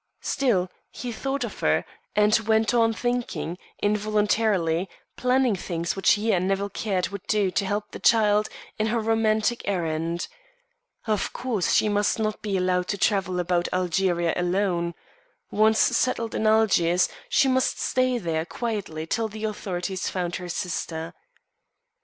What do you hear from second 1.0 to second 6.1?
thought of her, and went on thinking, involuntarily planning things